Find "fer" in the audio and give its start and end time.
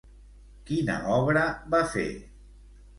1.95-2.11